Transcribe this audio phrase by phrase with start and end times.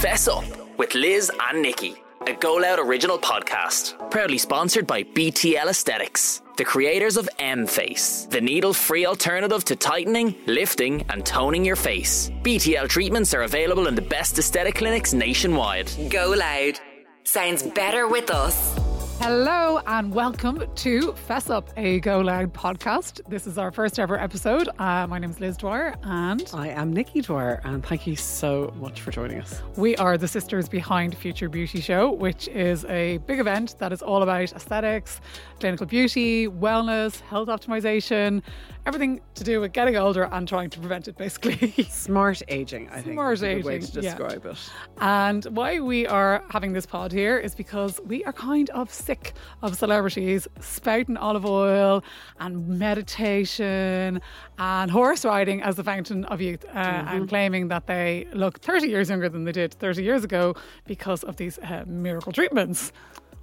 [0.00, 0.44] Fess Up
[0.78, 6.64] with Liz and Nikki, a Go Loud original podcast, proudly sponsored by BTL Aesthetics, the
[6.64, 12.30] creators of M Face, the needle free alternative to tightening, lifting, and toning your face.
[12.42, 15.90] BTL treatments are available in the best aesthetic clinics nationwide.
[16.10, 16.78] Go loud.
[17.24, 18.78] Sounds better with us.
[19.18, 23.20] Hello and welcome to Fess Up, a Go Loud podcast.
[23.28, 24.68] This is our first ever episode.
[24.78, 28.72] Uh, my name is Liz Dwyer and I am Nikki Dwyer, and thank you so
[28.78, 29.62] much for joining us.
[29.76, 34.00] we are the sisters behind Future Beauty Show, which is a big event that is
[34.00, 35.20] all about aesthetics,
[35.58, 38.42] clinical beauty, wellness, health optimization,
[38.86, 41.72] everything to do with getting older and trying to prevent it, basically.
[41.90, 43.14] Smart aging, I think.
[43.14, 44.16] Smart is a good way aging, to yeah.
[44.16, 44.70] describe it.
[44.98, 49.34] And why we are having this pod here is because we are kind of sick
[49.62, 52.04] of celebrities spouting olive oil
[52.38, 54.20] and meditation
[54.58, 58.88] and horse riding as the fountain of youth uh, and claiming that they look 30
[58.88, 60.54] years younger than they did 30 years ago
[60.86, 62.92] because of these uh, miracle treatments.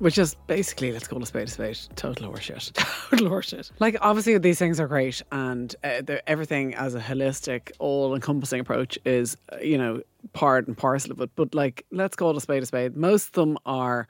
[0.04, 2.74] Which is basically, let's call a spade a spade, total horseshit.
[3.10, 3.72] Total horseshit.
[3.80, 9.00] like, obviously, these things are great, and uh, everything as a holistic, all encompassing approach
[9.06, 10.02] is, uh, you know,
[10.34, 11.30] part and parcel of it.
[11.38, 12.98] But, like, let's call a spade a spade.
[12.98, 14.10] Most of them are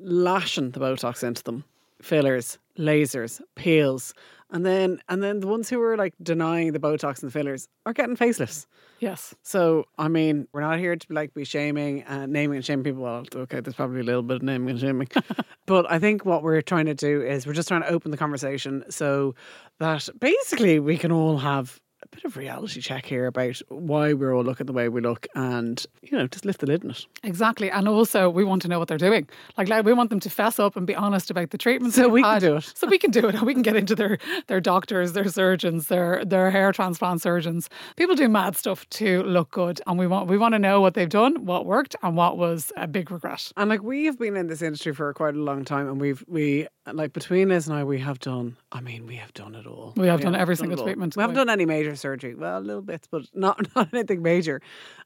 [0.00, 1.62] lashing the Botox into them
[2.02, 4.14] fillers, lasers, peels.
[4.52, 7.68] And then, and then the ones who are like denying the Botox and the fillers
[7.86, 8.66] are getting facelifts.
[8.98, 9.34] Yes.
[9.42, 13.02] So, I mean, we're not here to like be shaming and naming and shaming people.
[13.02, 15.08] Well, okay, there's probably a little bit of naming and shaming.
[15.66, 18.16] but I think what we're trying to do is we're just trying to open the
[18.16, 19.34] conversation so
[19.78, 24.34] that basically we can all have a bit of reality check here about why we're
[24.34, 27.06] all looking the way we look and, you know, just lift the lid on it.
[27.22, 27.70] Exactly.
[27.70, 29.28] And also, we want to know what they're doing.
[29.58, 31.96] Like, like we want them to fess up and be honest about the treatments.
[31.96, 32.72] So we can do it.
[32.74, 33.34] So we can do it.
[33.34, 37.68] And we can get into their, their doctors, their surgeons, their, their hair transplant surgeons.
[37.96, 39.80] People do mad stuff to look good.
[39.86, 42.72] And we want, we want to know what they've done, what worked, and what was
[42.76, 43.52] a big regret.
[43.56, 46.24] And like we have been in this industry for quite a long time, and we've
[46.26, 48.56] we like between Liz and I, we have done.
[48.72, 49.92] I mean, we have done it all.
[49.96, 51.16] We have done every it single treatment.
[51.16, 52.34] We haven't done any major surgery.
[52.34, 54.60] Well, a little bits, but not not anything major.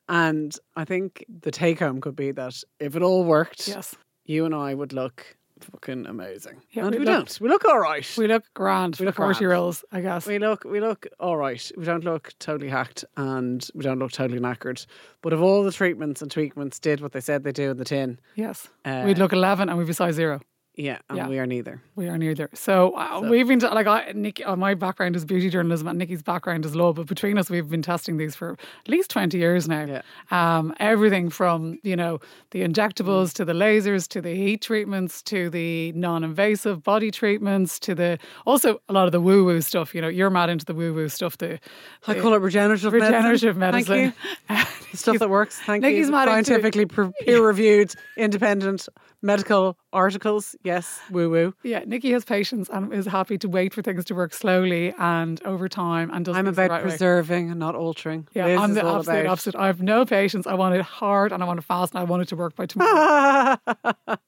[0.09, 3.95] And I think the take home could be that if it all worked, Yes.
[4.25, 6.61] you and I would look fucking amazing.
[6.73, 7.41] Yeah, and we we, look- don't.
[7.41, 8.15] We look all right.
[8.19, 9.41] We look grand We look 40 grand.
[9.41, 10.27] year olds, I guess.
[10.27, 11.71] We look we look all right.
[11.79, 14.85] We don't look totally hacked and we don't look totally knackered.
[15.23, 17.85] But if all the treatments and tweakments did what they said they do in the
[17.85, 18.69] tin, yes.
[18.85, 20.41] Uh, We'd look 11 and we'd be size zero.
[20.77, 21.29] Yeah, and Yeah.
[21.29, 21.81] we are neither.
[21.95, 22.51] We are neither.
[22.53, 25.99] So, uh, we've been, t- like, I, Nikki, uh, my background is beauty journalism and
[25.99, 29.39] Nikki's background is law, but between us, we've been testing these for at least 20
[29.39, 29.85] years now.
[29.85, 30.03] Yeah.
[30.33, 32.19] Um, everything from, you know,
[32.51, 37.79] the injectables to the lasers to the heat treatments to the non invasive body treatments
[37.81, 39.95] to the, also a lot of the woo woo stuff.
[39.95, 41.61] You know, you're mad into the woo woo stuff, the,
[42.09, 44.13] I call it regenerative, regenerative medicine.
[44.15, 44.15] medicine.
[44.49, 44.99] Thank you.
[44.99, 45.59] Stuff that works.
[45.61, 46.13] Thank Nikki's you.
[46.13, 46.87] mad Scientifically
[47.25, 48.89] peer reviewed, independent
[49.25, 50.55] medical articles.
[50.63, 51.55] Yes, woo woo.
[51.65, 55.43] Yeah, Nikki has patience and is happy to wait for things to work slowly and
[55.45, 56.91] over time and does I'm about right way.
[56.91, 58.29] preserving and not altering.
[58.35, 59.57] Yeah, Liz I'm the absolute about- opposite.
[59.57, 60.47] I have no patience.
[60.47, 62.55] I want it hard and I want it fast and I want it to work
[62.55, 63.57] by tomorrow.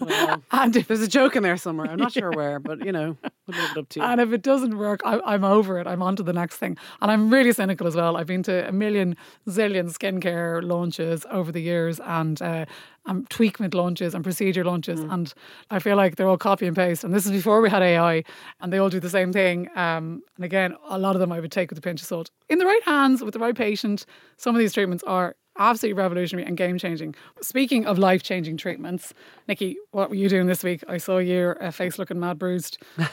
[0.00, 1.90] Well, and, if, there's a joke in there somewhere.
[1.90, 3.16] I'm not sure where, but you know,
[3.46, 4.06] we'll leave it up to you.
[4.06, 5.88] and if it doesn't work, I, I'm over it.
[5.88, 6.76] I'm on to the next thing.
[7.02, 8.16] And I'm really cynical as well.
[8.16, 9.16] I've been to a million,
[9.48, 12.66] zillion skincare launches over the years and uh,
[13.08, 15.00] and tweakment launches and procedure launches.
[15.00, 15.32] And
[15.70, 17.04] I feel like they're all copy and paste.
[17.04, 18.22] And this is before we had AI
[18.60, 19.68] and they all do the same thing.
[19.74, 22.30] Um, and again, a lot of them I would take with a pinch of salt.
[22.48, 26.46] In the right hands, with the right patient, some of these treatments are absolutely revolutionary
[26.46, 27.14] and game changing.
[27.42, 29.12] Speaking of life changing treatments,
[29.48, 30.84] Nikki, what were you doing this week?
[30.88, 32.78] I saw your uh, face looking mad bruised.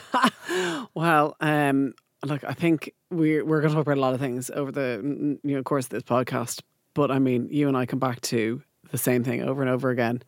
[0.94, 4.50] Well, um, look, I think we're we're going to talk about a lot of things
[4.50, 6.62] over the mm, you know course of this podcast.
[6.94, 9.90] But I mean, you and I come back to the same thing over and over
[9.90, 10.22] again.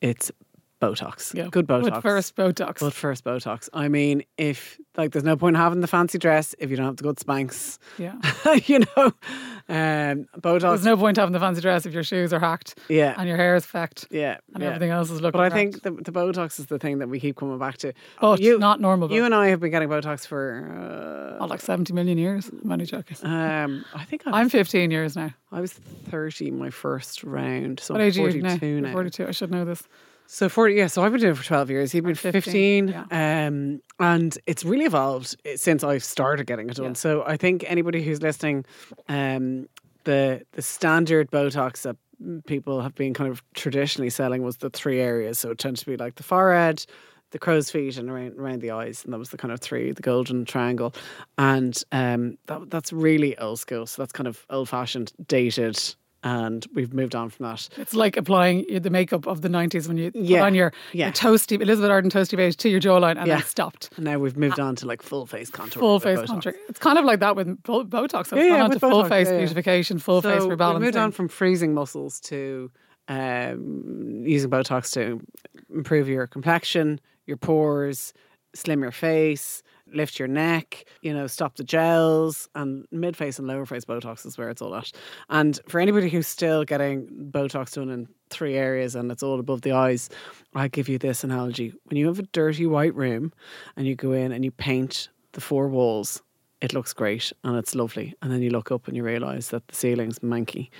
[0.00, 0.30] It's
[0.80, 1.34] Botox.
[1.34, 1.90] Yeah, Good Botox.
[1.90, 2.80] But first, Botox.
[2.80, 3.68] But first Botox.
[3.72, 6.86] I mean, if like there's no point in having the fancy dress if you don't
[6.86, 7.78] have the good spanks.
[7.98, 8.14] yeah.
[8.66, 9.12] you know,
[9.68, 10.60] um, Botox.
[10.60, 13.36] There's no point having the fancy dress if your shoes are hacked yeah, and your
[13.36, 14.68] hair is fecked yeah, and yeah.
[14.68, 17.18] everything else is looking But I think the, the Botox is the thing that we
[17.18, 17.92] keep coming back to.
[18.20, 19.10] But you, not normal.
[19.10, 21.36] you and I have been getting Botox for.
[21.40, 22.48] oh, like 70 million years.
[22.48, 23.16] I'm only joking.
[23.24, 25.34] Uh, um, I think I I'm 15 years now.
[25.50, 28.88] I was thirty my first round, so What I'm age are you forty-two now?
[28.88, 28.92] now.
[28.92, 29.26] 42.
[29.26, 29.82] I should know this.
[30.30, 30.88] So forty, yeah.
[30.88, 31.94] So I've been doing it for twelve years.
[31.94, 36.76] You've been 15, fifteen, um, and it's really evolved eh, since I started getting it
[36.76, 36.88] done.
[36.88, 36.92] Yeah.
[36.92, 38.66] So I think anybody who's listening,
[39.08, 39.68] um,
[40.04, 41.96] the the standard Botox that
[42.46, 45.38] people have been kind of traditionally selling was the three areas.
[45.38, 46.84] So it tends to be like the forehead,
[47.30, 49.92] the crow's feet, and around around the eyes, and that was the kind of three,
[49.92, 50.94] the golden triangle,
[51.38, 53.86] and um, that that's really old school.
[53.86, 55.78] So that's kind of old fashioned, dated.
[56.24, 57.68] And we've moved on from that.
[57.76, 61.06] It's like applying the makeup of the 90s when you Yeah, put on your, yeah.
[61.06, 63.36] your toasty, Elizabeth Arden toasty beige to your jawline and Yeah.
[63.36, 63.90] then stopped.
[63.96, 65.80] And now we've moved on to like full face contour.
[65.80, 66.26] Full face Botox.
[66.26, 66.54] contour.
[66.68, 68.26] It's kind of like that with Botox.
[68.28, 70.72] So Yeah, yeah, on to with full Botox, face beautification, full face rebalancing.
[70.74, 72.70] We've moved on from freezing muscles to
[73.06, 75.20] um, using Botox to
[75.74, 78.12] improve your complexion, your pores,
[78.54, 79.62] slim your face,
[79.92, 84.26] lift your neck, you know, stop the gels, and mid face and lower face Botox
[84.26, 84.92] is where it's all at.
[85.28, 89.62] And for anybody who's still getting Botox done in three areas and it's all above
[89.62, 90.10] the eyes,
[90.54, 91.72] I give you this analogy.
[91.84, 93.32] When you have a dirty white room
[93.76, 96.22] and you go in and you paint the four walls,
[96.60, 98.14] it looks great and it's lovely.
[98.22, 100.70] And then you look up and you realise that the ceiling's manky.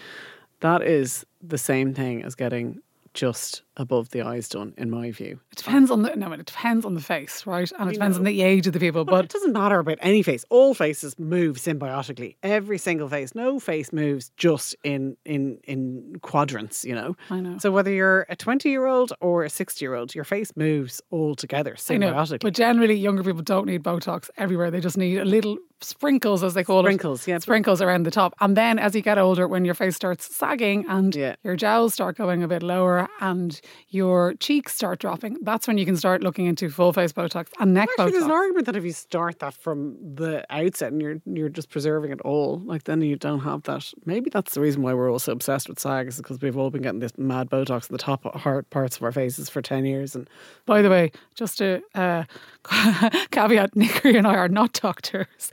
[0.60, 2.80] That is the same thing as getting
[3.14, 5.40] just above the eyes done, in my view.
[5.52, 7.70] It depends on the no, it depends on the face, right?
[7.78, 9.04] And it depends on the age of the people.
[9.04, 10.44] But it doesn't matter about any face.
[10.50, 12.36] All faces move symbiotically.
[12.42, 13.34] Every single face.
[13.34, 17.16] No face moves just in in in quadrants, you know.
[17.30, 17.58] I know.
[17.58, 21.00] So whether you're a 20 year old or a 60 year old, your face moves
[21.10, 24.70] all together I know, but generally, younger people don't need Botox everywhere.
[24.70, 27.30] They just need a little sprinkles, as they call Sprinkles, it.
[27.30, 27.38] yeah.
[27.38, 28.34] Sprinkles around the top.
[28.40, 31.36] And then as you get older, when your face starts sagging and Yeah.
[31.44, 33.60] your jowls start going a bit lower and
[33.90, 37.74] your cheeks start dropping, that's when you can start looking into full face Botox and
[37.74, 41.20] neck Actually, there's an argument that if you start that from the outset and you're
[41.26, 43.92] you're just preserving it all, like then you don't have that.
[44.04, 46.70] Maybe that's the reason why we're all so obsessed with SAG, is because we've all
[46.70, 49.84] been getting this mad Botox in the top hard parts of our faces for ten
[49.84, 50.28] years, and
[50.66, 52.24] By the way, just a uh,
[53.30, 55.50] caveat: Nikki and I are not doctors.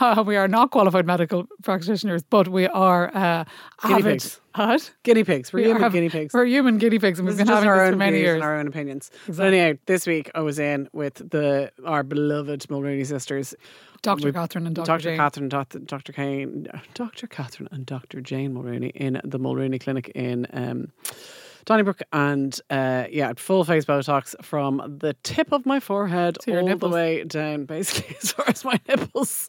[0.00, 3.44] Uh, we are not qualified medical practitioners, but we are uh,
[3.82, 4.04] Guinea avid.
[4.14, 4.40] pigs.
[4.56, 4.92] What?
[5.02, 5.52] guinea pigs.
[5.52, 6.32] We're We human are- guinea pigs.
[6.34, 8.34] We're human guinea pigs, and we've been having our this for own many views years.
[8.36, 9.10] and our own opinions.
[9.26, 9.34] Exactly.
[9.36, 13.54] But anyhow, this week I was in with the our beloved Mulrooney sisters,
[14.02, 14.32] Dr.
[14.32, 14.86] Catherine and Dr.
[14.86, 15.02] Dr.
[15.02, 15.16] Jane.
[15.16, 15.78] Catherine, Dr.
[15.80, 16.12] Dr.
[16.12, 17.26] Kane, Dr.
[17.26, 18.20] Catherine, and Dr.
[18.20, 20.92] Jane Mulrooney in the Mulrooney Clinic in um,
[21.64, 26.76] Donnybrook, and uh, yeah, full face Botox from the tip of my forehead To all
[26.76, 29.48] the way down, basically as far as my nipples.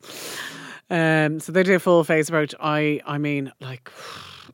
[0.89, 2.55] Um, so they do a full face approach.
[2.59, 3.91] I, I mean, like.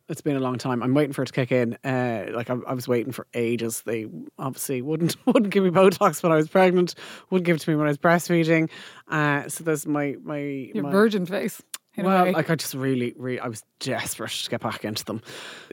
[0.09, 0.83] It's been a long time.
[0.83, 1.77] I'm waiting for it to kick in.
[1.83, 3.81] Uh, like I, I was waiting for ages.
[3.81, 4.07] They
[4.37, 6.95] obviously wouldn't wouldn't give me Botox when I was pregnant.
[7.29, 8.69] Wouldn't give it to me when I was breastfeeding.
[9.07, 10.39] Uh, so there's my my
[10.73, 11.61] Your my, virgin face.
[11.97, 15.21] Well, like I just really, really, I was desperate to get back into them.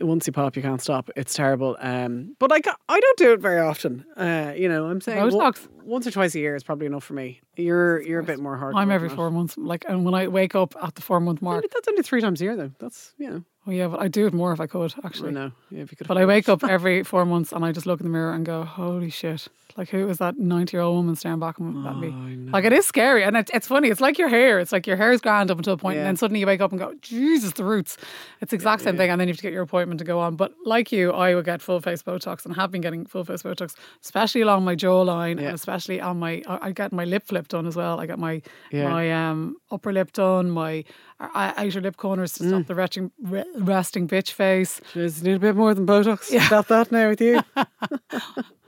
[0.01, 1.11] Once you pop, you can't stop.
[1.15, 1.77] It's terrible.
[1.79, 4.05] Um, but like I don't do it very often.
[4.17, 5.69] Uh, you know, I'm saying one- Botox?
[5.85, 7.41] once or twice a year is probably enough for me.
[7.57, 8.75] You're you're a bit more hard.
[8.75, 9.57] I'm every four months.
[9.57, 12.41] Like, and when I wake up at the four month mark, That's only three times
[12.41, 12.73] a year, though.
[12.81, 13.45] That's you know.
[13.69, 15.33] Oh yeah, but I'd do it more if I could I actually.
[15.33, 15.53] know.
[15.71, 16.09] Yeah, if you could.
[16.09, 18.45] But I wake up every four months and I just look in the mirror and
[18.47, 19.49] go, "Holy shit!
[19.77, 23.23] Like, who is that ninety-year-old woman staring back at Oh, me?" Like, it is scary,
[23.23, 23.89] and it's, it's funny.
[23.91, 24.59] It's like your hair.
[24.59, 26.09] It's like your hair is grand up until a point, and Yeah.
[26.09, 27.97] then suddenly you wake up and go, "Jesus, the roots!"
[28.41, 30.19] It's the exact same thing, and then you have to get your appointment to go
[30.19, 30.35] on.
[30.37, 33.43] But like you, I would get full face Botox and have been getting full face
[33.43, 35.47] Botox, especially along my jawline Yeah.
[35.49, 36.43] and especially on my.
[36.49, 38.01] I I get my lip flip done as well.
[38.01, 38.41] I get my
[38.73, 38.89] Yeah.
[38.89, 40.85] my um upper lip done, my
[41.21, 42.49] outer lip corners to Mm.
[42.49, 43.11] stop the retching.
[43.23, 44.81] re- resting bitch face.
[44.95, 46.31] Just need a bit more than Botox.
[46.31, 46.49] Yeah.
[46.49, 47.41] Got that now with you.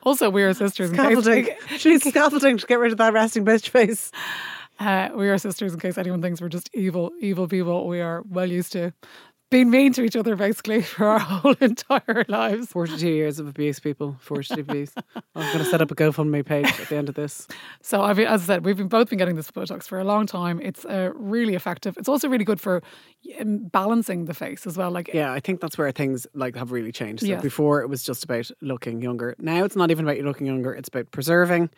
[0.02, 0.90] Also, we are sisters.
[0.90, 1.48] In case, Scaffolding.
[1.76, 4.10] She's scaffolding to get rid of that resting bitch face.
[4.78, 7.86] Uh, we are sisters in case anyone thinks we're just evil, evil people.
[7.86, 8.94] We are well used to
[9.50, 12.68] being mean to each other basically for our whole entire lives.
[12.68, 14.16] 42 years of abuse, people.
[14.20, 14.92] 42 abuse.
[15.16, 17.46] I'm going to set up a GoFundMe page at the end of this.
[17.82, 20.26] So, I've, as I said, we've been both been getting this Botox for a long
[20.26, 20.60] time.
[20.62, 21.96] It's uh, really effective.
[21.96, 22.82] It's also really good for
[23.40, 24.90] um, balancing the face as well.
[24.90, 27.22] Like, Yeah, I think that's where things like have really changed.
[27.22, 27.40] So Yeah.
[27.40, 29.34] before it was just about looking younger.
[29.38, 30.74] Now it's not even about you looking younger.
[30.74, 31.70] It's about preserving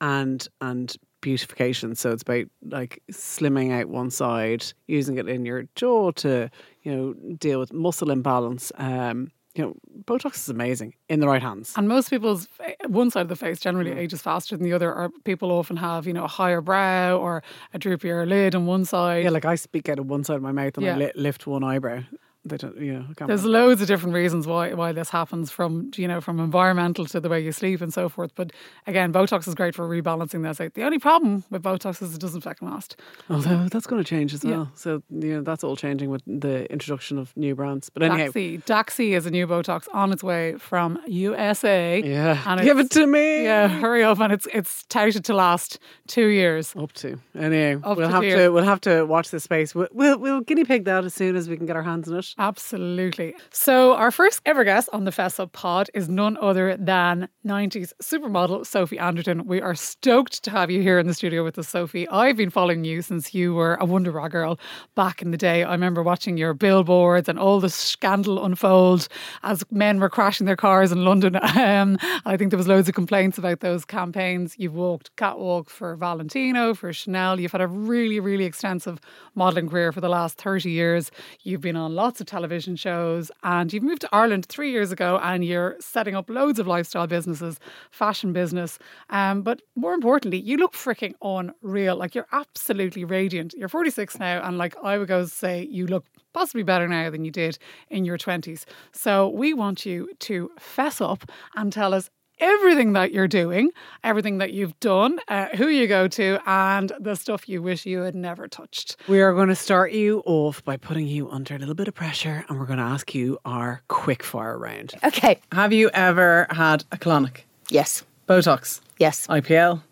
[0.00, 1.94] and and beautification.
[1.94, 6.50] So it's about like slimming out one side, using it in your jaw to
[6.84, 8.70] you know deal with muscle imbalance.
[8.76, 9.74] Um, you know,
[10.04, 11.74] Botox is amazing in the right hands.
[11.76, 12.48] And most people's
[12.88, 13.98] one side of the face generally Mm.
[13.98, 17.40] ages faster than the other, or people often have, you know, a higher brow or
[17.72, 19.22] a droopier lid on one side.
[19.22, 20.94] Yeah, like I speak out of one side of my mouth and Yeah.
[20.96, 22.00] I li- lift one eyebrow.
[22.46, 23.66] They don't, you know, can't There's remember.
[23.68, 27.28] loads of different reasons why why this happens, from you know from environmental to the
[27.30, 28.32] way you sleep and so forth.
[28.34, 28.52] But
[28.86, 30.74] again, Botox is great for rebalancing this out.
[30.74, 32.96] The only problem with Botox is it doesn't fucking last.
[33.30, 34.50] Although that's going to change as Yeah.
[34.56, 34.72] well.
[34.74, 37.88] So you know that's all changing with the introduction of new brands.
[37.88, 42.02] But anyhow, Daxi, Daxi is a new Botox on its way from USA.
[42.04, 43.44] yeah, and give it to me.
[43.44, 46.74] Yeah, hurry up, and it's it's touted to last two years.
[46.76, 49.74] Up to anyway, Up we'll to have to we'll have to watch this space.
[49.74, 52.18] We'll, we'll we'll guinea pig that as soon as we can get our hands on
[52.18, 52.33] it.
[52.36, 53.34] Absolutely.
[53.50, 57.92] So, our first ever guest on the Fess Up pod is none other than 90s
[58.02, 59.46] supermodel Sophie Anderton.
[59.46, 62.08] We are stoked to have you here in the studio with us, Sophie.
[62.08, 64.58] I've been following you since you were a Wonder Bra girl
[64.96, 65.62] back in the day.
[65.62, 69.06] I remember watching your billboards and all the scandal unfold
[69.44, 71.38] as men were crashing their cars in London.
[71.64, 74.54] Um, I think there was loads of complaints about those campaigns.
[74.58, 77.40] You've walked catwalk for Valentino, for Chanel.
[77.40, 78.98] You've had a really, really extensive
[79.34, 81.10] modelling career for the last 30 years.
[81.42, 85.18] You've been on lots of television shows and you've moved to Ireland three years ago
[85.22, 87.58] and you're setting up loads of lifestyle businesses,
[87.90, 88.78] fashion business.
[89.10, 91.96] Um, but more importantly, you look freaking unreal.
[91.96, 93.54] Like you're absolutely radiant.
[93.56, 97.24] You're 46 now and like I would go say you look possibly better now than
[97.24, 98.64] you did in your 20s.
[98.92, 102.10] So we want you to fess up and tell us
[102.40, 103.70] everything that you're doing,
[104.02, 108.00] everything that you've done, uh, who you go to, and the stuff you wish you
[108.00, 108.96] had never touched.
[109.08, 111.94] We are going to start you off by putting you under a little bit of
[111.94, 114.94] pressure and we're going to ask you our quick fire round.
[115.04, 115.38] Okay.
[115.52, 118.04] Have you ever had a colonic, Yes.
[118.28, 119.26] Botox, Yes.
[119.28, 119.82] IPL,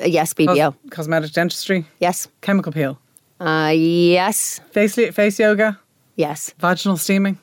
[0.00, 0.32] Uh, yes.
[0.32, 0.74] cos- BBL.
[0.90, 2.28] cosmetic dentistry, Yes.
[2.40, 2.98] chemical peel,
[3.40, 4.60] Uh, yes.
[4.70, 5.78] face, face yoga,
[6.16, 6.54] Yes.
[6.58, 7.38] vaginal steaming?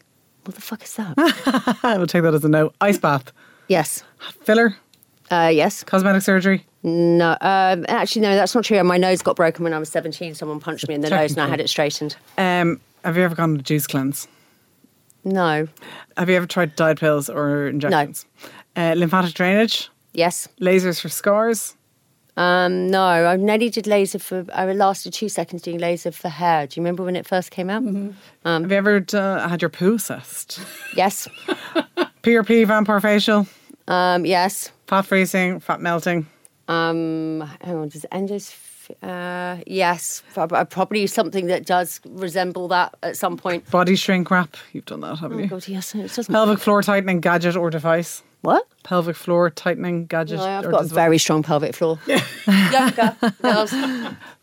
[0.45, 1.13] What the fuck is that?
[1.83, 2.71] I will take that as a no.
[2.79, 3.33] Ice bath,
[3.67, 4.03] yes.
[4.43, 4.75] filler,
[5.31, 5.83] Uh, yes.
[5.83, 7.31] cosmetic surgery, No.
[7.41, 8.81] Um, actually, no, that's not true.
[8.83, 10.35] My nose got broken when I was 17.
[10.35, 12.15] Someone punched me in the nose and I had it straightened.
[12.37, 14.27] Um, have you ever gone on a juice cleanse?
[15.25, 15.67] No.
[16.15, 18.25] Have you ever tried diet pills or injections?
[18.75, 20.47] Uh, lymphatic drainage, Yes.
[20.61, 21.75] lasers for scars,
[22.37, 23.01] Um, no.
[23.03, 24.45] I nearly did laser for.
[24.53, 26.67] I lasted two seconds doing laser for hair.
[26.67, 27.83] Do you remember when it first came out?
[28.45, 30.59] have you ever uh, had your poo assessed?
[30.95, 31.27] Yes.
[32.27, 33.47] PRP, vampire facial,
[33.87, 34.71] Um, yes.
[34.85, 36.27] fat freezing, fat melting,
[36.67, 37.87] Um, hang on.
[37.87, 38.53] Does endos?
[39.01, 40.23] Uh, yes.
[40.33, 43.69] Prob- Probably something that does resemble that at some point.
[43.71, 44.57] body shrink wrap.
[44.73, 45.45] You've done that, haven't you?
[45.45, 45.47] Oh?
[45.47, 45.95] God, yes.
[45.95, 46.27] It doesn't.
[46.33, 48.23] Pelvic floor tightening gadget or device.
[48.41, 48.67] What?
[48.83, 50.95] Pelvic floor tightening gadget No, I've or got a device.
[50.95, 51.97] very strong pelvic floor.
[52.47, 53.71] Younger girls.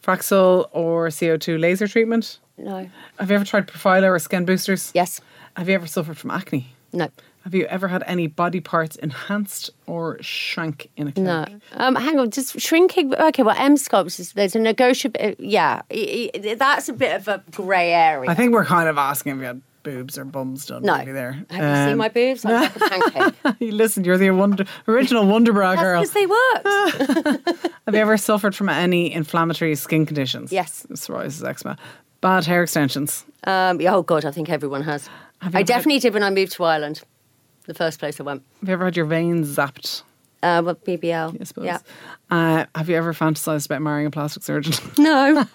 [0.02, 2.38] Fraxel or CO2 laser treatment.
[2.56, 2.88] No.
[3.18, 4.90] Have you ever tried Profhilo or skin boosters?
[4.94, 5.20] Yes.
[5.56, 6.72] Have you ever suffered from acne?
[6.94, 7.08] No.
[7.44, 11.44] Have you ever had any body parts enhanced or shrank in a No.
[11.44, 11.62] clinic?
[11.74, 12.30] Um, hang on.
[12.30, 13.14] Just shrinking.
[13.14, 13.42] Okay.
[13.42, 14.18] Well, M sculpts.
[14.18, 15.20] is- There's a negotiable.
[15.22, 15.82] uh, Yeah.
[16.56, 18.30] That's a bit of a grey area.
[18.30, 20.96] I think we're kind of asking if you had boobs or bums done no.
[20.98, 21.32] really there.
[21.50, 22.46] Have you seen Um, my boobs?
[22.46, 23.56] I'm like a pancake.
[23.60, 26.00] Listen, you're the wonder, original Wonder Bra girl.
[26.02, 27.46] That's because they worked.
[27.86, 30.50] Have you ever suffered from any inflammatory skin conditions?
[30.50, 30.86] Yes.
[30.94, 31.76] Psoriasis, eczema,
[32.22, 33.26] bad hair extensions.
[33.46, 35.10] um, oh God, I think everyone has.
[35.42, 37.02] I definitely did when I moved to Ireland.
[37.66, 38.42] The first place I went.
[38.60, 40.02] Have you ever had your veins zapped?
[40.42, 41.40] Uh, well, BBL.
[41.40, 41.64] I suppose.
[41.64, 41.78] Yeah.
[42.30, 44.72] Uh, have you ever fantasized about marrying a plastic surgeon?
[44.98, 45.46] No.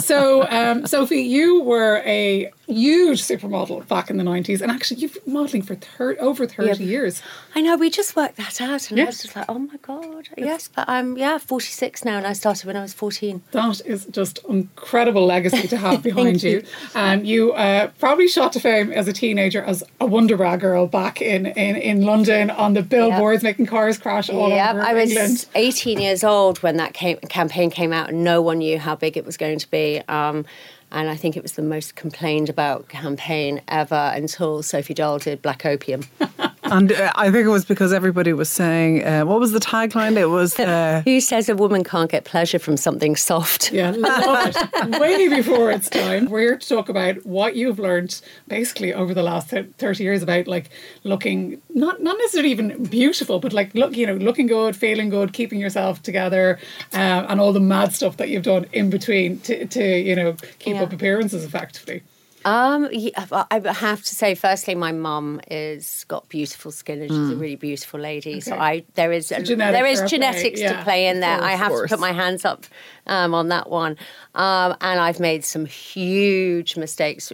[0.00, 5.14] So, um, Sophie, you were a huge supermodel back in the 90s, and actually, you've
[5.24, 6.90] been modelling for thir- over 30 Yeah.
[6.90, 7.22] years.
[7.54, 9.04] I know, we just worked that out and Yeah.
[9.04, 10.28] I was just like, oh my God.
[10.36, 13.42] Yes, but I'm, yeah, 46 now and I started when I was 14.
[13.52, 16.50] That is just incredible legacy to have behind you.
[16.50, 16.62] you.
[16.94, 20.86] And you uh, probably shot to fame as a teenager as a Wonder Bra girl
[20.86, 24.92] back in, in, in London on the billboards, making cars crash all Yep, over I
[24.94, 25.46] was England.
[25.70, 29.16] 18 years old when that came, campaign came out, and no one knew how big
[29.16, 30.02] it was going to be.
[30.08, 30.44] Um,
[30.92, 35.40] and I think it was the most complained about campaign ever until Sophie Dahl did
[35.40, 36.02] Black Opium.
[36.64, 40.16] and uh, I think it was because everybody was saying, uh, what was the tagline?
[40.16, 43.72] It was, uh, Who says a woman can't get pleasure from something soft?
[43.72, 45.00] Yeah, love it.
[45.00, 46.26] Way before its time.
[46.26, 50.48] We're here to talk about what you've learned basically over the last 30 years about
[50.48, 50.70] like
[51.04, 55.32] looking, not not necessarily even beautiful, but like look, you know, looking good, feeling good,
[55.32, 56.58] keeping yourself together,
[56.92, 60.34] um, and all the mad stuff that you've done in between to, to you know,
[60.58, 60.82] keep Yeah.
[60.84, 62.02] up appearances effectively.
[62.44, 67.30] Um, yeah, I have to say, firstly, my mum is got beautiful skin and she's
[67.30, 68.40] a really beautiful lady.
[68.40, 71.36] So I there is a, there is fair play, genetics yeah, to play in there.
[71.36, 72.64] course, I have to put my hands up
[73.06, 73.98] um, on that one.
[74.34, 77.30] Um, and I've made some huge mistakes.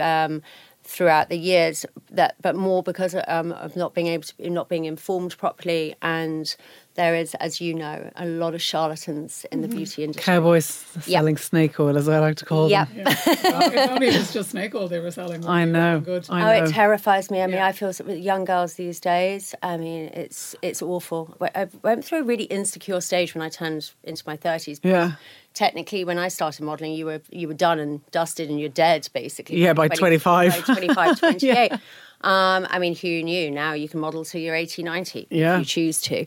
[0.00, 0.42] Um,
[0.84, 4.84] throughout the years that but more because um, of not being able to not being
[4.84, 6.56] informed properly and
[6.94, 10.66] there is as you know a lot of charlatans in the beauty industry cowboys
[11.00, 13.06] selling snake oil, as I like to call yeah them.
[13.06, 15.46] if only it was just snake oil they were selling.
[15.60, 16.00] I know.
[16.00, 16.26] Good.
[16.28, 16.64] I Oh, know.
[16.64, 17.40] it terrifies me.
[17.40, 17.66] I mean, Yeah.
[17.68, 19.54] I feel so- with young girls these days.
[19.62, 21.34] I mean, it's it's awful.
[21.54, 24.80] I went through a really insecure stage when I turned into my thirties.
[24.82, 25.12] Yeah.
[25.54, 29.08] Technically, when I started modelling, you were you were done and dusted, and you're dead,
[29.12, 29.58] basically.
[29.58, 30.66] Yeah, by 25.
[30.66, 31.72] By 25, 28.
[31.72, 33.50] um, I mean, who knew?
[33.50, 35.54] Now you can model till you're 80, 90 Yeah.
[35.54, 36.26] if you choose to.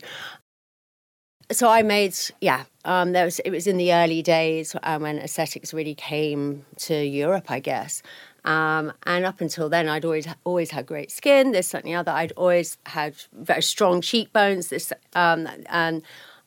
[1.52, 5.18] So I made, yeah, um, there was, it was in the early days um, when
[5.18, 8.02] aesthetics really came to Europe, I guess.
[8.44, 11.52] Um, and up until then, I'd always always had great skin.
[11.52, 12.12] This, something other.
[12.12, 14.68] I'd always had very strong cheekbones.
[14.68, 16.02] This, um, and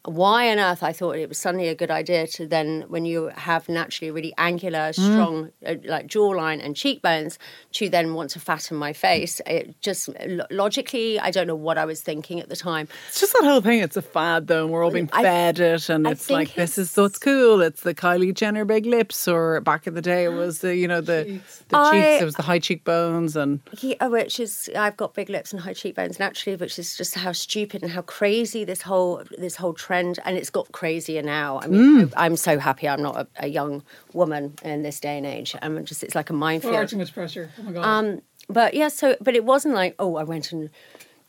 [0.05, 3.27] why on earth I thought it was suddenly a good idea to then, when you
[3.35, 7.37] have naturally really angular, strong, uh, like jawline and cheekbones,
[7.73, 9.41] to then want to fatten my face.
[9.45, 12.87] It just lo- logically, I don't know what I was thinking at the time.
[13.09, 13.79] It's just that whole thing.
[13.81, 16.55] It's a fad, though, and we're all being I- fed it, and I it's like
[16.55, 17.61] this is so it's cool.
[17.61, 20.87] It's the Kylie Jenner big lips, or back in the day, it was the you
[20.87, 22.21] know the the I- cheeks.
[22.21, 25.73] It was the high cheekbones, and Yeah, which is I've got big lips and high
[25.73, 29.98] cheekbones naturally, which is just how stupid and how crazy this whole this whole trend
[29.99, 31.59] and it's got crazier now.
[31.61, 35.17] I mean, I, I'm so happy I'm not a, a young woman in this day
[35.17, 35.55] and age.
[35.61, 36.87] I'm just it's like a Far minefield.
[36.89, 37.49] too much pressure.
[37.59, 37.83] Oh my god.
[37.85, 40.69] Um, but yeah, so but it wasn't like oh I went and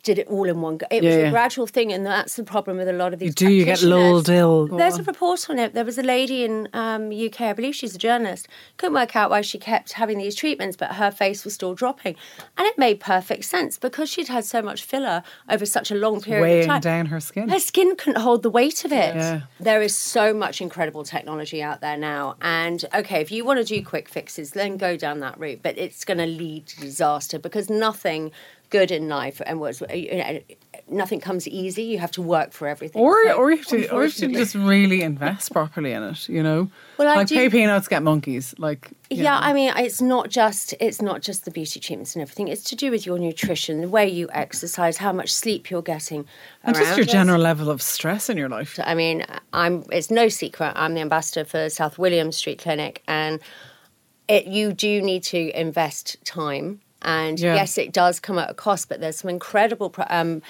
[0.02, 0.87] did it all in one go.
[0.90, 1.30] It was Yeah, a yeah.
[1.30, 3.28] gradual thing, and that's the problem with a lot of these.
[3.28, 4.66] You do you get lulled ill?
[4.66, 5.75] There's a report on it.
[5.75, 9.30] There was a lady in um, UK, I believe she's a journalist, couldn't work out
[9.30, 12.16] why she kept having these treatments, but her face was still dropping,
[12.57, 16.21] and it made perfect sense because she'd had so much filler over such a long
[16.21, 16.80] period of weighing time.
[16.80, 17.49] down her skin.
[17.49, 19.14] Her skin couldn't hold the weight of it.
[19.14, 19.40] Yeah.
[19.59, 22.37] There is so much incredible technology out there now.
[22.40, 25.61] And okay, if you want to do quick fixes, then go down that route.
[25.62, 28.30] But it's going to lead to disaster because nothing
[28.71, 30.41] good in life and what's uh, you know,
[30.89, 31.83] nothing comes easy.
[31.83, 33.03] You have to work for everything.
[33.03, 36.03] Or, So, or you have to, or you have to just really invest properly in
[36.03, 36.29] it.
[36.29, 38.55] You know, Well, I like do- pay peanuts, get monkeys.
[38.59, 39.39] Like, yeah, know.
[39.41, 42.49] I mean, it's not just it's not just the beauty treatments and everything.
[42.49, 46.27] It's to do with your nutrition, the way you exercise, how much sleep you're getting,
[46.65, 48.79] and just your general level of stress in your life.
[48.83, 49.85] I mean, I'm.
[49.91, 50.73] It's no secret.
[50.77, 53.41] I'm the ambassador for South William Street Clinic, and
[54.29, 56.81] it you do need to invest time.
[57.02, 57.54] And Yeah.
[57.54, 60.42] yes, it does come at a cost, but there's some incredible um,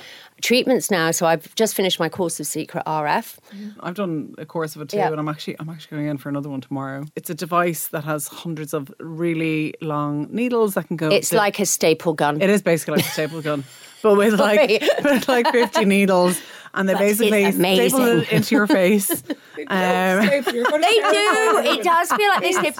[0.42, 1.11] treatments now.
[1.12, 3.37] So I've just finished my course of Secret RF.
[3.80, 5.11] I've done a course of it too, Yeah.
[5.11, 7.04] and I'm actually I'm actually going in for another one tomorrow.
[7.14, 11.09] It's a device that has hundreds of really long needles that can go.
[11.11, 12.40] It's like a staple gun.
[12.40, 13.64] it is basically like a staple gun,
[14.02, 16.40] but with like with like 50 needles,
[16.75, 19.11] and they But basically staple it into your face.
[19.31, 19.37] um,
[19.67, 21.62] They do.
[21.65, 22.77] It does feel like they slip.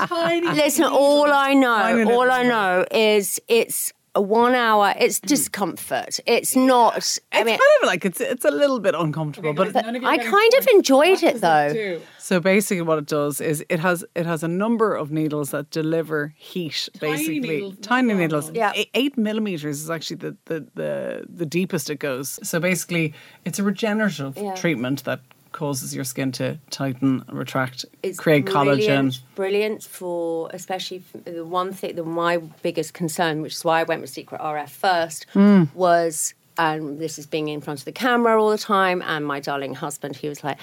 [0.55, 4.95] Listen, all I know, all I know is it's a one hour.
[4.99, 5.29] It's mm.
[5.29, 6.19] discomfort.
[6.27, 6.95] It's not.
[6.95, 10.53] I it's mean, kind of like it's it's a little bit uncomfortable, but I kind
[10.59, 12.01] of enjoyed it though.
[12.19, 15.71] So basically, what it does is it has it has a number of needles that
[15.71, 16.89] deliver heat.
[17.01, 18.51] basically, needles, tiny long needles.
[18.53, 18.73] Yeah.
[18.75, 22.39] eight, eight millimeters is actually the, the the the deepest it goes.
[22.43, 24.55] So basically, it's a regenerative Yeah.
[24.55, 25.21] treatment that
[25.53, 28.77] causes your skin to tighten, retract, It's create collagen.
[28.77, 31.97] brilliant, Brilliant for especially the one thing.
[31.97, 35.65] The my biggest concern, which is why I went with Secret RF first, Hmm.
[35.75, 39.01] was and this is being in front of the camera all the time.
[39.03, 40.59] And my darling husband, he was like.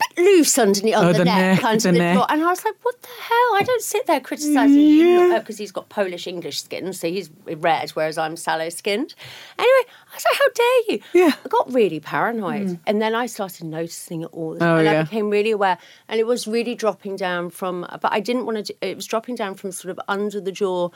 [0.00, 2.26] "It's a bit Loose underneath on Oh, the, the neck, neck, under the the, floor,
[2.28, 5.34] and I was like, "What the hell?" I don't sit there criticizing Yeah.
[5.34, 9.14] Uh, because he's got Polish English skin, so he's red, whereas I'm sallow skinned.
[9.58, 11.32] Anyway, I was like, "How dare you?" Yeah.
[11.44, 12.78] I got really paranoid, mm.
[12.86, 15.50] and then I started noticing it all the oh, time, Oh, and I became really
[15.50, 15.78] aware,
[16.08, 17.86] and it was really dropping down from.
[18.00, 18.74] But I didn't want to.
[18.80, 20.90] It was dropping down from sort of under the jaw,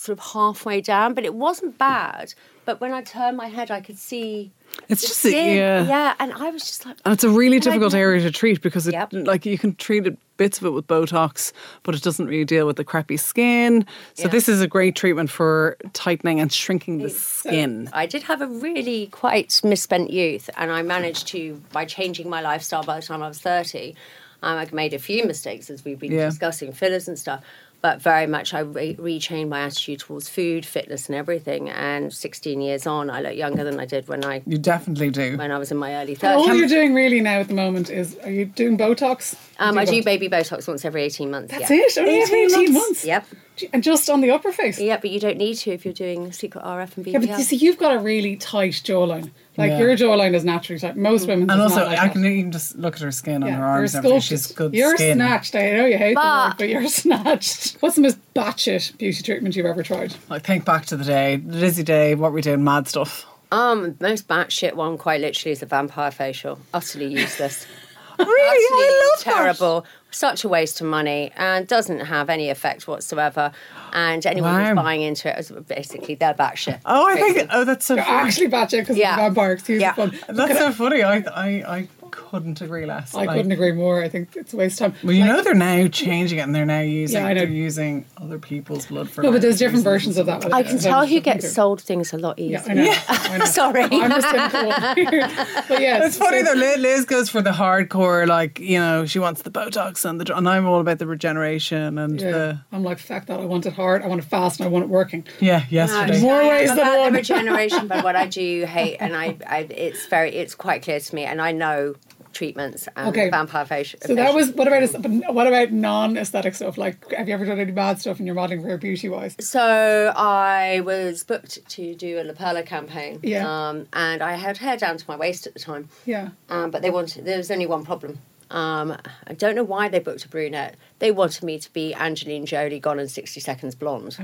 [0.00, 2.32] sort of halfway down, but it wasn't bad.
[2.64, 4.50] But when I turned my head, I could see.
[4.88, 5.56] It's just skin.
[5.56, 5.82] yeah.
[5.84, 8.86] yeah, and I was just like, And it's a really difficult area to treat because
[8.86, 9.12] it, Yep.
[9.12, 12.66] like you can treat it, bits of it with Botox, but it doesn't really deal
[12.68, 13.84] with the crappy skin.
[14.14, 14.28] So Yeah.
[14.28, 17.88] this is a great treatment for tightening and shrinking the skin.
[17.92, 22.40] I did have a really quite misspent youth, and I managed to, by changing my
[22.40, 23.96] lifestyle by the time I was 30,
[24.42, 26.26] um, I made a few mistakes as we've been Yeah.
[26.26, 27.42] discussing, fillers and stuff.
[27.82, 31.70] But very much, I re- retrained my attitude towards food, fitness, and everything.
[31.70, 35.38] And 16 years on, I look younger than I did when I You definitely do.
[35.38, 36.36] when I was in my early 30s.
[36.36, 39.34] All you're doing really now at the moment is are you doing Botox?
[39.58, 40.04] Um, I do Botox.
[40.04, 41.52] baby Botox once every 18 months.
[41.52, 41.76] That's yeah.
[41.78, 41.98] it.
[41.98, 43.04] Only 18, 18 months.
[43.04, 43.26] Yep.
[43.72, 44.80] And just on the upper face.
[44.80, 47.12] Yeah, but you don't need to if you're doing secret RF and BBL.
[47.12, 49.30] Yeah, but you see, you've got a really tight jawline.
[49.60, 49.78] Like Yeah.
[49.78, 50.96] your jawline is naturally tight.
[50.96, 51.48] Most women.
[51.50, 52.12] And also, not like I that.
[52.12, 53.94] can even just look at her skin on Yeah, her you're arms.
[53.94, 54.20] and everything.
[54.20, 54.38] sculpted.
[54.48, 55.16] She's good You're skin.
[55.18, 55.54] snatched.
[55.54, 57.76] I know you hate the word, but you're snatched.
[57.80, 60.14] What's the most batshit beauty treatment you've ever tried?
[60.28, 63.26] Like think back to the day, the dizzy day, what we doing, mad stuff.
[63.52, 66.58] Um, most batshit one, quite literally, is a vampire facial.
[66.72, 67.66] Utterly useless.
[68.26, 69.34] Really, Utterly I love that.
[69.34, 69.86] terrible.
[70.12, 73.52] Such a waste of money and doesn't have any effect whatsoever.
[73.92, 74.64] And anyone Wow.
[74.66, 76.80] who's buying into it is basically they're batshit.
[76.84, 77.34] Oh, I Crazy.
[77.34, 77.50] think.
[77.52, 78.26] Oh, that's so You're funny.
[78.28, 79.12] actually batshit because Yeah.
[79.12, 79.52] of the vampire.
[79.52, 79.92] Excuse Yeah.
[79.94, 80.18] the.
[80.28, 81.02] That's so funny.
[81.04, 83.14] I, I, I, couldn't agree less.
[83.14, 84.02] I Like, couldn't agree more.
[84.02, 85.00] I think it's a waste of time.
[85.02, 87.40] Well, you know they're now changing it, and they're now using Yeah, I know.
[87.40, 89.22] they're using other people's blood for.
[89.22, 90.52] No, but there's different versions of that.
[90.52, 91.54] I can don't- tell who don't gets either.
[91.54, 92.70] sold things a lot Yeah, easier.
[92.70, 92.94] I know.
[93.08, 93.44] I know.
[93.44, 93.82] Sorry.
[93.84, 94.70] I'm just cynical.
[95.68, 96.52] but yeah, It's funny though.
[96.52, 100.36] Liz, Liz goes for the hardcore, like you know, she wants the Botox and the,
[100.36, 102.30] and I'm all about the regeneration and Yeah.
[102.30, 103.40] the I'm like, fuck that.
[103.40, 104.02] I want it hard.
[104.02, 105.24] I want it fast, and I want it working.
[105.40, 105.64] yeah.
[105.70, 107.12] Yesterday, More ways I'm than about one.
[107.12, 111.00] the regeneration, but what I do hate, and I, I, it's very, it's quite clear
[111.00, 111.94] to me, and I know
[112.32, 113.30] treatments and Okay.
[113.30, 114.00] vampire facial.
[114.02, 116.78] So that was what about but what about non-aesthetic stuff?
[116.78, 119.36] Like, have you ever done any bad stuff in your modelling career, beauty-wise?
[119.40, 123.20] So I was booked to do a La Perla campaign.
[123.22, 123.46] Yeah.
[123.68, 125.88] Um, and I had hair down to my waist at the time.
[126.06, 126.30] Yeah.
[126.48, 128.18] Um, but they wanted, there was only one problem.
[128.50, 128.96] Um,
[129.28, 130.74] I don't know why they booked a brunette.
[130.98, 134.16] They wanted me to be Angelina Jolie gone in 60 seconds blonde.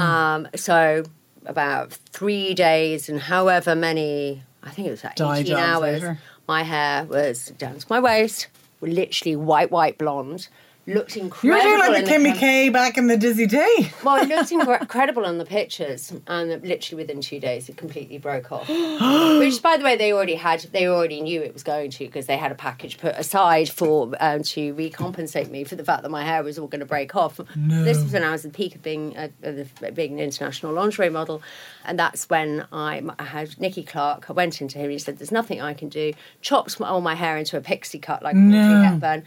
[0.00, 1.04] Um, so
[1.46, 6.18] about three days and however many, I think it was like Dye 18 hours, later.
[6.50, 8.48] My hair was down to my waist,
[8.80, 10.48] literally white, white blonde.
[10.86, 11.60] Looked incredible.
[11.62, 13.92] you were doing like the Kimmy K back in the Dizzy Day.
[14.02, 18.50] well, it looked incredible on the pictures, and literally within two days, it completely broke
[18.50, 18.66] off.
[19.38, 20.60] Which, by the way, they already had.
[20.72, 24.14] They already knew it was going to because they had a package put aside for
[24.20, 27.14] um, to recompensate me for the fact that my hair was all going to break
[27.14, 27.38] off.
[27.54, 30.72] This was when I was at the peak of being a, of being an international
[30.72, 31.42] lingerie model,
[31.84, 34.30] and that's when I, I had Nicky Clarke.
[34.30, 34.84] I went into him.
[34.84, 37.98] And he said, "There's nothing I can do." Chopped all my hair into a pixie
[37.98, 39.24] cut like Audrey Hepburn.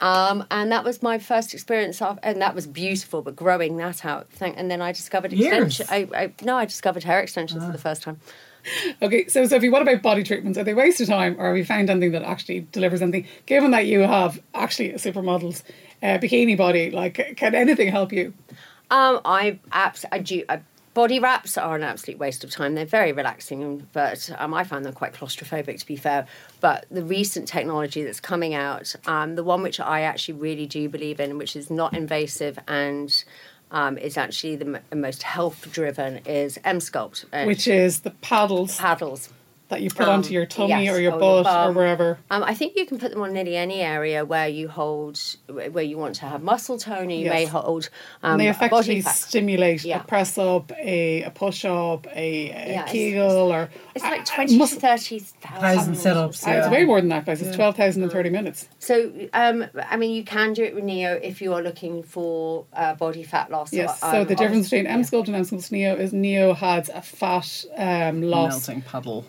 [0.00, 3.22] Um, and that was my first experience of, and that was beautiful.
[3.22, 5.80] But growing that out, thank, and then I discovered Years?
[5.80, 5.86] extension.
[5.90, 8.20] I, I no, I discovered hair extensions for the first time.
[9.00, 10.58] Okay, so Sophie, what about body treatments?
[10.58, 13.26] Are they waste of time, or have you found anything that actually delivers anything?
[13.46, 15.62] Given that you have actually a supermodel's
[16.02, 18.34] uh, bikini body, like, can anything help you?
[18.90, 20.44] Um, I abs- I do.
[20.48, 20.60] I,
[20.98, 22.74] body wraps are an absolute waste of time.
[22.74, 26.26] They're very relaxing, but um, I find them quite claustrophobic, to be fair.
[26.60, 30.88] But the recent technology that's coming out, um, the one which I actually really do
[30.88, 33.24] believe in, which is not invasive and
[33.70, 38.10] um, is actually the m- most health driven, is M Sculpt, uh, Which is the
[38.10, 39.28] paddles paddles.
[39.68, 42.18] That you put Um, onto your tummy yes, or your or your butt or wherever.
[42.30, 45.84] Um, I think you can put them on nearly any area where you hold, where
[45.84, 47.08] you want to have muscle tone.
[47.08, 47.90] or You may hold
[48.22, 49.14] um, And they effectively fat.
[49.14, 50.00] stimulate Yeah.
[50.00, 54.20] a press up, a, a push up, a, a Yeah, it's- kegel, or It's like
[54.22, 57.42] I 20 must- to 30,000 Thousand sit-ups, I- It's way more than that, guys.
[57.42, 58.68] It's 12,000 in 30 minutes.
[58.78, 62.64] So, um, I mean, you can do it with Neo if you are looking for
[62.72, 63.72] uh, body fat loss.
[63.72, 64.02] Yes.
[64.02, 67.02] Um, So the difference between M Sculpt and M Sculpt Neo is Neo has a
[67.02, 69.26] fat um, loss Melting puddle.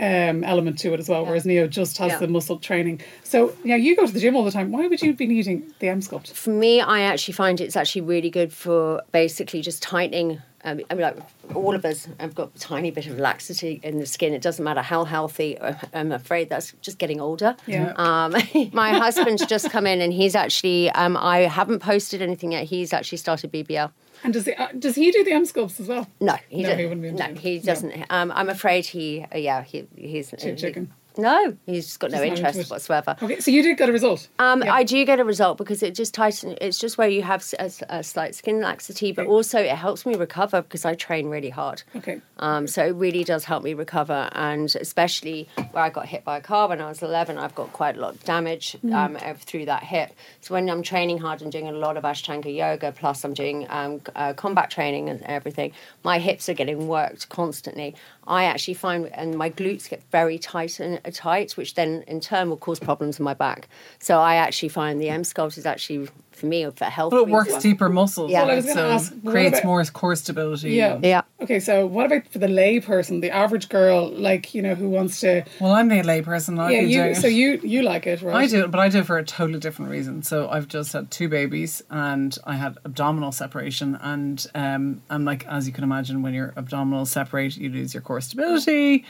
[0.00, 2.18] Um, element to it as well, whereas Neo just has Yeah.
[2.18, 3.00] the muscle training.
[3.24, 4.72] So, yeah, you go to the gym all the time.
[4.72, 6.32] Why would you be needing the M Sculpt?
[6.32, 10.40] For me, I actually find it's actually really good for basically just tightening.
[10.64, 11.16] Um, I mean, like
[11.54, 14.32] all of us have got a tiny bit of laxity in the skin.
[14.34, 15.56] It doesn't matter how healthy.
[15.58, 17.54] uh, I'm afraid that's just getting older.
[17.68, 17.92] Yeah.
[17.96, 18.34] Um,
[18.72, 20.90] my husband's just come in and he's actually.
[20.90, 22.64] Um, I haven't posted anything yet.
[22.64, 23.90] He's actually started BBL.
[24.26, 26.08] And does he, uh, does he do the M Sculpts as well?
[26.20, 28.06] No, he, No, don't- he wouldn't be No, he doesn't.
[28.10, 29.24] Um, I'm afraid he.
[29.32, 30.92] Uh, yeah, he, he's Cheap he- chicken.
[31.18, 33.16] No, he's got no Just not into interest whatsoever.
[33.22, 34.28] Okay, so you did get a result.
[34.38, 34.72] Um, Yeah.
[34.74, 36.56] I do get a result because it just tightens.
[36.60, 37.44] It's just where you have
[37.88, 41.82] a slight skin laxity, but also it helps me recover because I train really hard.
[41.94, 42.20] Okay.
[42.38, 46.36] Um, so it really does help me recover, and especially where I got hit by
[46.38, 48.94] a car when I was 11, I've got quite a lot of damage Mm.
[48.94, 50.10] um, through that hip.
[50.40, 53.66] So when I'm training hard and doing a lot of Ashtanga yoga, plus I'm doing
[53.70, 55.72] um, uh, combat training and everything,
[56.04, 57.94] my hips are getting worked constantly.
[58.26, 62.20] I actually find, and my glutes get very tight and uh, tight, which then in
[62.20, 63.68] turn will cause problems in my back.
[63.98, 67.10] So I actually find the M Sculpt is actually for me for health.
[67.10, 67.62] But it works reasons.
[67.62, 68.30] deeper muscles.
[68.30, 68.42] Yeah.
[68.42, 70.70] Well, I was gonna so ask, creates about- more core stability.
[70.72, 70.98] Yeah.
[71.02, 71.22] Yeah.
[71.40, 74.88] Okay, so what about for the lay person, the average girl, like, you know, who
[74.88, 75.44] wants to.
[75.60, 76.58] Well, I'm the layperson.
[76.58, 77.16] I've Yeah, been doing you, it.
[77.16, 78.36] so you, you like it, right?
[78.36, 80.22] I do it, but I do it for a totally different reason.
[80.22, 85.46] So I've just had two babies, and I had abdominal separation, and um, I'm like,
[85.46, 89.04] as you can imagine, when your abdominals separate, you lose your core stability.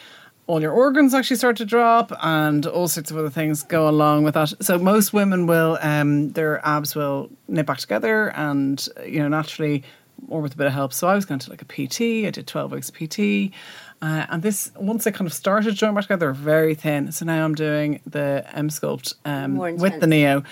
[0.49, 4.23] All your organs actually start to drop, and all sorts of other things go along
[4.23, 4.53] with that.
[4.61, 9.83] So most women will, um, their abs will knit back together, and you know naturally,
[10.29, 10.93] or with a bit of help.
[10.93, 12.27] So I was going to like a PT.
[12.27, 13.53] I did twelve weeks PT.
[14.03, 17.11] Uh, and this, once they kind of started joining back together, they're very thin.
[17.13, 20.07] So now I'm doing the M Sculpt um, with the.
[20.07, 20.45] Neo.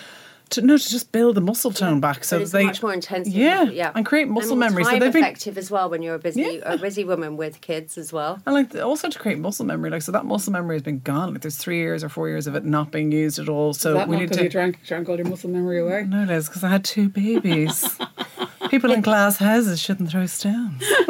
[0.50, 1.76] To, no, to just build the muscle mm.
[1.76, 3.26] tone back, so But that it's they much more intense.
[3.28, 4.84] yeah, yeah, and create muscle more memory.
[4.84, 6.74] So Time they've been effective as well when you're a busy Yeah.
[6.74, 8.40] a busy woman with kids as well.
[8.46, 9.90] and like also to create muscle memory.
[9.90, 11.32] Like so, that muscle memory has been gone.
[11.32, 13.72] Like there's three years or four years of it not being used at all.
[13.74, 14.44] So Is that we not need because to.
[14.44, 16.04] you drank, drank all your muscle memory away?
[16.08, 17.98] No, it is because I had two babies.
[18.70, 20.82] People in glass houses shouldn't throw stones.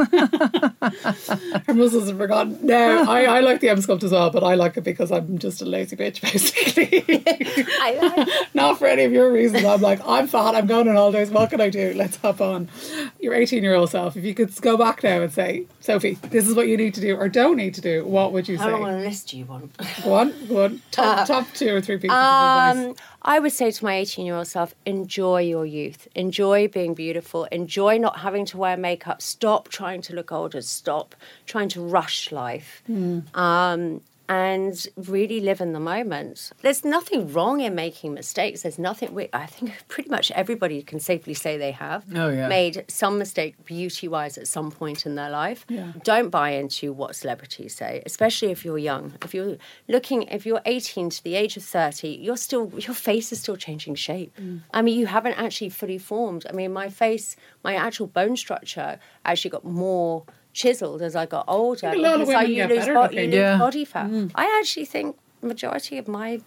[1.67, 2.59] Her muscles have forgotten.
[2.63, 5.39] No, I, I like the M sculpt as well, but I like it because I'm
[5.39, 7.23] just a lazy bitch, basically.
[7.81, 9.65] I, Not for any of your reasons.
[9.65, 11.93] I'm like, I'm fat, I'm going on holidays, what can I do?
[11.95, 12.69] Let's hop on.
[13.21, 16.49] Your 18 year old self, if you could go back now and say, Sophie, this
[16.49, 18.65] is what you need to do or don't need to do, what would you say?
[18.65, 18.83] I don't say?
[18.83, 19.71] want to list you one.
[20.03, 20.83] Go on, go on.
[20.91, 22.97] Top, uh, top two or three pieces of um, advice.
[23.25, 27.45] I would say to my 18 year old self, enjoy your youth, enjoy being beautiful,
[27.45, 31.15] enjoy not having to wear makeup, stop trying to look older, stop
[31.47, 32.83] trying to rush life.
[33.35, 36.53] Um, and really live in the moment.
[36.63, 38.63] There's nothing wrong in making mistakes.
[38.63, 39.13] There's nothing.
[39.15, 42.49] We, I think pretty much everybody can safely say they have Oh, yeah.
[42.49, 45.67] made some mistake beauty-wise at some point in their life.
[45.69, 45.93] Yeah.
[46.03, 49.15] Don't buy into what celebrities say, especially if you're young.
[49.23, 49.57] If you're
[49.89, 53.57] looking, if you're 18 to the age of 30, you're still your face is still
[53.57, 54.35] changing shape.
[54.41, 54.61] Mm.
[54.73, 56.47] I mean, you haven't actually fully formed.
[56.49, 61.45] I mean, my face, my actual bone structure actually got more chiseled as I got
[61.49, 61.89] older.
[61.89, 63.19] a lot of because I- women you get lose, better bo- looking.
[63.19, 63.59] you lose Yeah.
[63.59, 64.09] body fat.
[64.11, 64.31] Mm.
[64.35, 66.41] I actually think majority of my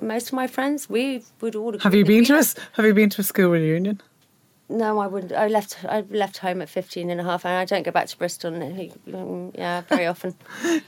[0.00, 1.78] most of my friends, we would all.
[1.78, 2.54] Have you been to we us?
[2.76, 4.00] Have you been to a school reunion?
[4.68, 5.32] No, I wouldn't.
[5.32, 5.84] I left.
[5.84, 8.52] I left home at 15 and a half, and I don't go back to Bristol.
[9.54, 10.34] Yeah, very often.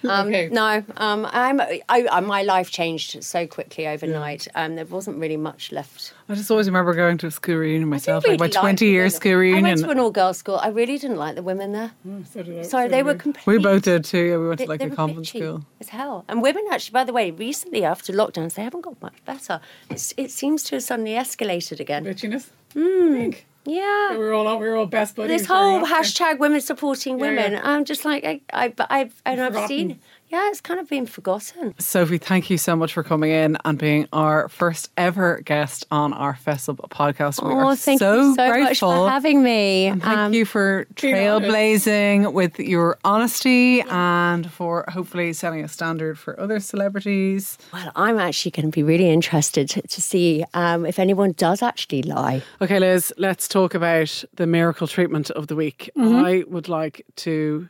[0.08, 0.48] Um, Okay.
[0.50, 1.60] No, um, I'm.
[1.60, 4.48] I, I, my life changed so quickly overnight.
[4.54, 6.12] Um, there wasn't really much left.
[6.28, 8.90] I just always remember going to a school reunion myself, like my Really 20 the
[8.90, 9.78] year school I went reunion.
[9.78, 10.56] to an all-girls school.
[10.56, 11.92] I really didn't like the women there.
[12.32, 12.62] So did I.
[12.62, 13.14] Sorry, so they were I.
[13.16, 13.46] complete.
[13.46, 14.18] We both did too.
[14.24, 15.64] Yeah, we went They, to like a convent school.
[15.80, 16.24] as hell.
[16.28, 19.60] And women actually, by the way, recently after lockdowns, they haven't got much better.
[19.90, 22.04] It's, it seems to have suddenly escalated again.
[22.04, 22.48] Bitchiness?
[22.74, 23.36] Mm.
[23.66, 24.12] Yeah.
[24.12, 25.40] We were all we were all best buddies.
[25.40, 27.52] this whole hashtag women supporting Yeah, women.
[27.52, 27.60] yeah.
[27.64, 30.00] I'm just like I I I've, and I've seen.
[30.28, 31.74] Yeah, it's kind of been forgotten.
[31.78, 36.12] Sophie, thank you so much for coming in and being our first ever guest on
[36.12, 37.42] our Fess Up podcast.
[37.46, 38.88] We oh, are thank so you so grateful.
[38.88, 39.86] much for having me.
[39.86, 46.18] And thank Um, you for trailblazing with your honesty and for hopefully setting a standard
[46.18, 47.56] for other celebrities.
[47.72, 51.62] Well, I'm actually going to be really interested to, to see um, if anyone does
[51.62, 52.42] actually lie.
[52.60, 55.90] Okay, Liz, let's talk about the miracle treatment of the week.
[55.96, 57.68] I would like to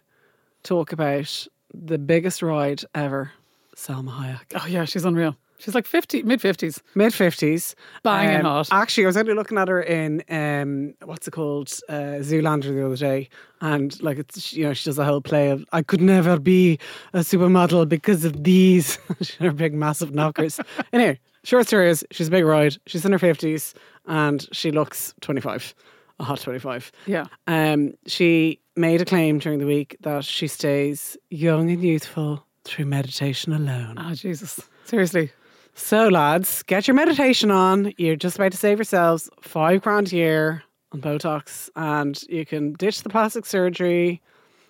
[0.62, 1.46] talk about
[1.84, 3.32] the biggest ride ever,
[3.74, 4.60] Salma Hayek.
[4.62, 5.36] Oh yeah, she's unreal.
[5.58, 6.82] She's like fifty, mid fifties.
[6.94, 7.74] Mid 50s.
[8.02, 8.68] Banging hot.
[8.70, 12.84] Actually, I was only looking at her in, um, what's it called, uh, Zoolander the
[12.84, 13.28] other day.
[13.62, 16.78] And like, it's, you know, she does a whole play of, I could never be
[17.14, 18.96] a supermodel because of these.
[19.40, 20.60] her big, massive knockers.
[20.92, 22.76] anyway, short story is, she's a big ride.
[22.86, 23.72] She's in her 50s
[24.06, 25.74] and she looks 25,
[26.20, 26.92] a hot 25.
[27.06, 27.26] Yeah.
[27.46, 32.86] Um, she made a claim during the week that she stays young and youthful through
[32.86, 33.96] meditation alone.
[33.98, 35.30] Oh Jesus, seriously.
[35.74, 37.92] So, lads, get your meditation on.
[37.98, 40.62] You're just about to save yourselves five grand a year
[40.92, 44.22] on Botox, and you can ditch the plastic surgery.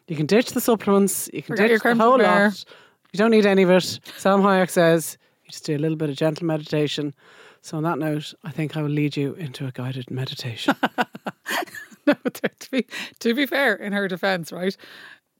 [0.09, 1.31] You can ditch the supplements.
[1.33, 2.65] You can Forget ditch your the whole lot.
[3.13, 4.01] You don't need any of it.
[4.17, 7.15] Sam Hayek says you just do a little bit of gentle meditation.
[7.63, 10.75] So, on that note, I think I will lead you into a guided meditation.
[12.15, 12.87] No, to be
[13.21, 14.77] to be fair, in her defence, right,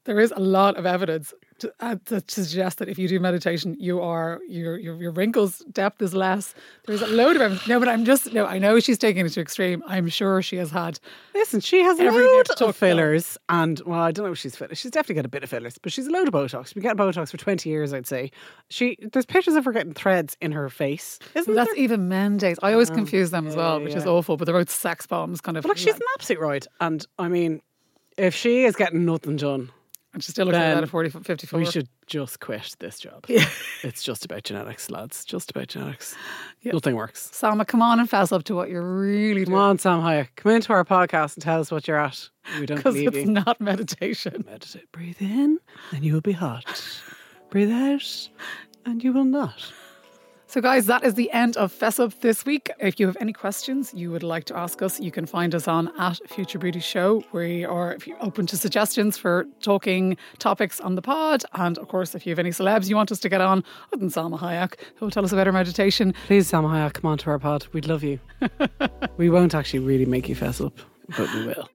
[0.07, 3.75] there is a lot of evidence to, uh, to suggest that if you do meditation,
[3.77, 6.55] you are your your your wrinkles depth is less.
[6.85, 7.67] There's a load of evidence.
[7.67, 8.45] No, but I'm just no.
[8.45, 9.83] I know she's taking it to extreme.
[9.85, 10.99] I'm sure she has had.
[11.33, 14.77] Listen, she has a load of fillers, and well, I don't know if she's fillers.
[14.77, 16.67] She's definitely got a bit of fillers, but she's a load of Botox.
[16.67, 18.31] She's been getting Botox for twenty years, I'd say.
[18.69, 21.83] She there's pictures of her getting threads in her face, isn't That's there?
[21.83, 22.57] even men days.
[22.63, 24.37] I always confuse them as well, which is awful.
[24.37, 25.63] But they're both sex bombs, kind of.
[25.63, 27.61] But look, she's an absolute right, and I mean,
[28.17, 29.69] if she is getting nothing done,
[30.17, 31.59] and she still like then that at 40, 54.
[31.59, 33.23] we should just quit this job.
[33.27, 33.47] Yeah.
[33.83, 35.23] it's just about genetics, lads.
[35.23, 36.15] Just about genetics.
[36.63, 37.29] Nothing works.
[37.31, 39.61] Salma, come on and fess up to what you're really Come doing.
[39.63, 42.29] on, Sam Hayek, come into our podcast and tell us what you're at.
[42.59, 43.31] We don't Because believe it's you.
[43.31, 44.43] not meditation.
[44.47, 44.91] Meditate.
[44.91, 45.59] Breathe in,
[45.91, 46.65] and you will be hot.
[47.51, 48.29] Breathe out,
[48.87, 49.71] and you will not.
[50.57, 52.71] So, guys, that is the end of Fess Up this week.
[52.79, 55.67] If you have any questions you would like to ask us, you can find us
[55.67, 57.23] on at Future Beauty Show.
[57.31, 61.43] We are if you're open to suggestions for talking topics on the pod.
[61.53, 63.99] And of course, if you have any celebs you want us to get on, other
[63.99, 67.19] than Salma Hayek, who will tell us about her meditation, Please, Sam Hayek, come on
[67.19, 67.67] to our pod.
[67.71, 68.19] We'd love you.
[69.17, 70.73] we won't actually really make you fess up,
[71.15, 71.69] but we will.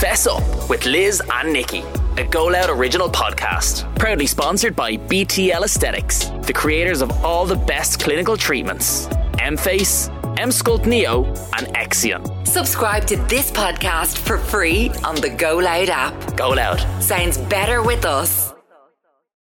[0.00, 1.82] Fess Up with Liz and Nikki,
[2.18, 3.92] a Go Loud original podcast.
[3.98, 9.08] Proudly sponsored by BTL Aesthetics, the creators of all the best clinical treatments
[9.40, 10.08] M Face,
[10.38, 11.24] M Sculpt Neo,
[11.56, 12.46] and Exion.
[12.46, 16.36] Subscribe to this podcast for free on the Go Loud app.
[16.36, 16.78] Go Loud.
[17.02, 18.54] Sounds better with us.